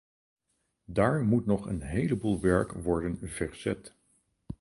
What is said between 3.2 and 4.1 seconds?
verzet.